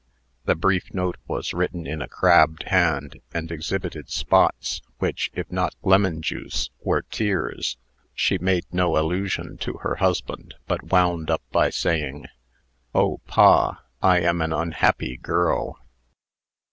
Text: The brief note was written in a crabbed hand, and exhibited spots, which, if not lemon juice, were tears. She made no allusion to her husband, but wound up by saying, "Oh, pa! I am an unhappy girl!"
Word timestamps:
The 0.45 0.55
brief 0.55 0.95
note 0.95 1.17
was 1.27 1.53
written 1.53 1.85
in 1.85 2.01
a 2.01 2.07
crabbed 2.07 2.63
hand, 2.63 3.19
and 3.35 3.51
exhibited 3.51 4.09
spots, 4.09 4.81
which, 4.97 5.29
if 5.35 5.51
not 5.51 5.75
lemon 5.83 6.23
juice, 6.23 6.71
were 6.79 7.03
tears. 7.03 7.77
She 8.15 8.39
made 8.39 8.63
no 8.71 8.97
allusion 8.97 9.57
to 9.57 9.73
her 9.83 9.97
husband, 9.97 10.55
but 10.65 10.85
wound 10.91 11.29
up 11.29 11.43
by 11.51 11.69
saying, 11.69 12.25
"Oh, 12.95 13.19
pa! 13.27 13.83
I 14.01 14.21
am 14.21 14.41
an 14.41 14.51
unhappy 14.53 15.17
girl!" 15.17 15.79